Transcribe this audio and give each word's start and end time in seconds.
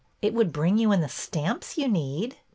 ''It 0.23 0.33
would 0.33 0.51
bring 0.51 0.79
you 0.79 0.91
in 0.91 1.01
the 1.01 1.07
stamps 1.07 1.77
you 1.77 1.87
need." 1.87 2.35